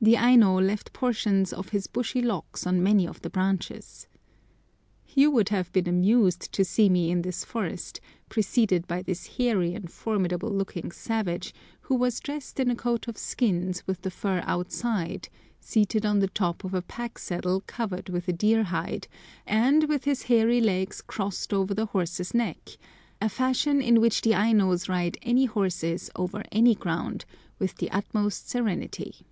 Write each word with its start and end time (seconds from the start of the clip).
The 0.00 0.16
Aino 0.16 0.60
left 0.60 0.92
portions 0.92 1.52
of 1.52 1.70
his 1.70 1.88
bushy 1.88 2.22
locks 2.22 2.68
on 2.68 2.84
many 2.84 3.04
of 3.04 3.20
the 3.20 3.28
branches. 3.30 4.06
You 5.08 5.28
would 5.32 5.48
have 5.48 5.72
been 5.72 5.88
amused 5.88 6.52
to 6.52 6.64
see 6.64 6.88
me 6.88 7.10
in 7.10 7.22
this 7.22 7.44
forest, 7.44 8.00
preceded 8.28 8.86
by 8.86 9.02
this 9.02 9.26
hairy 9.38 9.74
and 9.74 9.90
formidable 9.90 10.52
looking 10.52 10.92
savage, 10.92 11.52
who 11.80 11.96
was 11.96 12.20
dressed 12.20 12.60
in 12.60 12.70
a 12.70 12.76
coat 12.76 13.08
of 13.08 13.18
skins 13.18 13.84
with 13.88 14.02
the 14.02 14.10
fur 14.12 14.40
outside, 14.46 15.28
seated 15.58 16.06
on 16.06 16.20
the 16.20 16.28
top 16.28 16.62
of 16.62 16.74
a 16.74 16.82
pack 16.82 17.18
saddle 17.18 17.64
covered 17.66 18.08
with 18.08 18.28
a 18.28 18.32
deer 18.32 18.62
hide, 18.62 19.08
and 19.46 19.88
with 19.88 20.04
his 20.04 20.22
hairy 20.30 20.60
legs 20.60 21.00
crossed 21.02 21.52
over 21.52 21.74
the 21.74 21.86
horse's 21.86 22.32
neck—a 22.32 23.28
fashion 23.28 23.82
in 23.82 24.00
which 24.00 24.22
the 24.22 24.30
Ainos 24.32 24.88
ride 24.88 25.18
any 25.22 25.46
horses 25.46 26.08
over 26.14 26.44
any 26.52 26.76
ground 26.76 27.24
with 27.58 27.74
the 27.78 27.90
utmost 27.90 28.48
serenity. 28.48 29.26